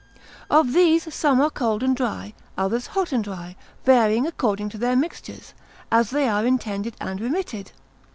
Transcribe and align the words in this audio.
Of 0.49 0.73
these 0.73 1.13
some 1.13 1.39
are 1.41 1.51
cold 1.51 1.83
and 1.83 1.95
dry, 1.95 2.33
others 2.57 2.87
hot 2.87 3.11
and 3.11 3.23
dry, 3.23 3.55
varying 3.85 4.25
according 4.25 4.69
to 4.69 4.79
their 4.79 4.95
mixtures, 4.95 5.53
as 5.91 6.09
they 6.09 6.27
are 6.27 6.43
intended, 6.43 6.95
and 6.99 7.21
remitted. 7.21 7.71